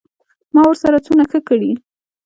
[0.53, 1.71] ما ورسره څونه ښه کړي.